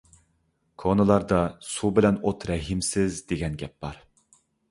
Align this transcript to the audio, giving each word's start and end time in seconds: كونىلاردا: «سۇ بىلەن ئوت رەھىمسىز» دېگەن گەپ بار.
كونىلاردا: 0.83 1.41
«سۇ 1.73 1.91
بىلەن 1.99 2.17
ئوت 2.29 2.47
رەھىمسىز» 2.53 3.21
دېگەن 3.33 3.59
گەپ 3.63 3.77
بار. 3.87 4.01